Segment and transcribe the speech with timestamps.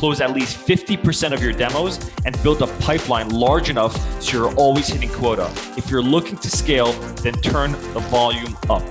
[0.00, 4.54] close at least 50% of your demos, and build a pipeline large enough so you're
[4.54, 5.52] always hitting quota.
[5.76, 6.92] If you're looking to scale,
[7.22, 8.82] then turn the volume up.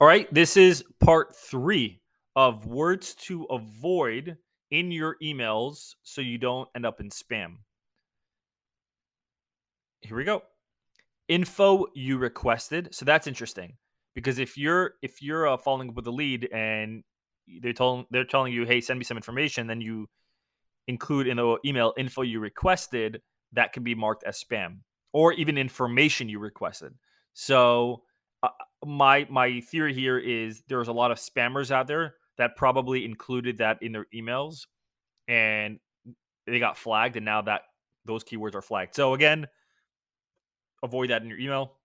[0.00, 2.00] All right, this is part three
[2.36, 4.36] of words to avoid
[4.70, 7.56] in your emails so you don't end up in spam.
[10.02, 10.42] Here we go.
[11.26, 12.94] Info you requested.
[12.94, 13.72] So that's interesting
[14.14, 17.02] because if you're if you're uh, following up with a lead and
[17.60, 20.08] they're telling they're telling you, hey, send me some information, then you
[20.88, 23.20] include in the email info you requested,
[23.52, 24.78] that can be marked as spam
[25.12, 26.92] or even information you requested.
[27.32, 28.02] So
[28.42, 28.48] uh,
[28.84, 33.58] my my theory here is there's a lot of spammers out there that probably included
[33.58, 34.66] that in their emails
[35.26, 35.78] and
[36.46, 37.62] they got flagged and now that
[38.04, 38.94] those keywords are flagged.
[38.94, 39.46] So again,
[40.82, 41.78] avoid that in your email.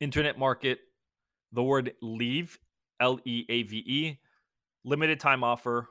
[0.00, 0.80] Internet market,
[1.52, 2.58] the word leave,
[2.98, 4.18] L E A V E,
[4.84, 5.88] limited time offer,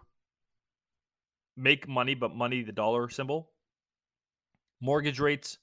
[1.56, 3.52] make money, but money, the dollar symbol,
[4.82, 5.58] mortgage rates,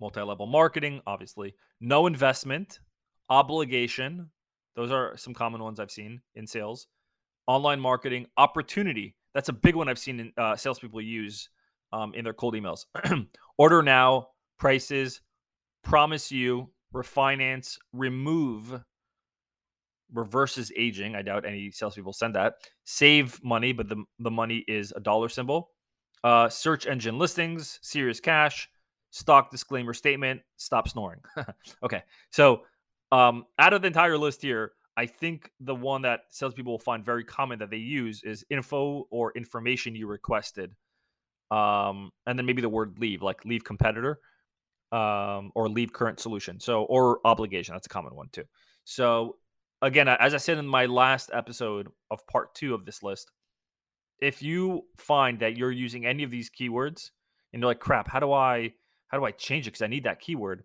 [0.00, 2.80] multi level marketing, obviously, no investment,
[3.28, 4.30] obligation.
[4.76, 6.86] Those are some common ones I've seen in sales
[7.46, 9.16] online marketing opportunity.
[9.34, 11.48] That's a big one I've seen in, uh, salespeople use
[11.92, 12.84] um, in their cold emails.
[13.58, 15.20] Order now, prices,
[15.82, 18.80] promise you, refinance, remove,
[20.12, 21.14] reverses aging.
[21.14, 22.54] I doubt any salespeople send that.
[22.84, 25.70] Save money, but the, the money is a dollar symbol.
[26.24, 28.68] Uh, search engine listings, serious cash,
[29.10, 31.20] stock disclaimer statement, stop snoring.
[31.82, 32.02] okay.
[32.30, 32.62] So
[33.10, 37.04] um, out of the entire list here, I think the one that salespeople will find
[37.04, 40.74] very common that they use is info or information you requested.
[41.50, 44.20] Um, and then maybe the word leave, like leave competitor,
[44.90, 46.60] um, or leave current solution.
[46.60, 47.74] So, or obligation.
[47.74, 48.44] That's a common one too.
[48.84, 49.36] So,
[49.82, 53.30] again, as I said in my last episode of part two of this list,
[54.20, 57.10] if you find that you're using any of these keywords
[57.52, 58.72] and you're like, crap, how do I,
[59.08, 59.70] how do I change it?
[59.70, 60.64] Because I need that keyword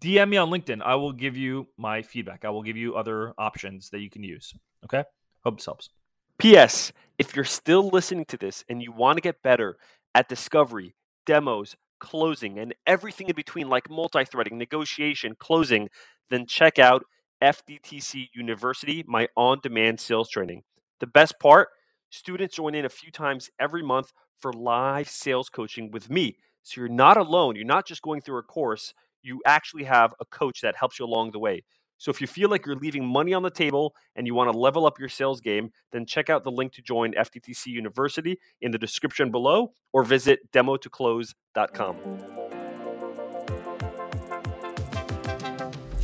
[0.00, 0.80] DM me on LinkedIn.
[0.82, 2.44] I will give you my feedback.
[2.44, 4.54] I will give you other options that you can use.
[4.84, 5.04] Okay?
[5.44, 5.90] Hope this helps.
[6.38, 6.92] P.S.
[7.18, 9.76] If you're still listening to this and you want to get better
[10.14, 10.94] at discovery,
[11.26, 15.88] demos, closing, and everything in between, like multi threading, negotiation, closing,
[16.30, 17.04] then check out
[17.42, 20.62] FDTC University, my on demand sales training.
[21.00, 21.68] The best part
[22.10, 26.38] students join in a few times every month for live sales coaching with me.
[26.62, 27.56] So you're not alone.
[27.56, 31.04] You're not just going through a course you actually have a coach that helps you
[31.04, 31.62] along the way.
[31.98, 34.58] So if you feel like you're leaving money on the table and you want to
[34.58, 38.70] level up your sales game, then check out the link to join FDTC University in
[38.70, 42.37] the description below or visit demotoclose.com.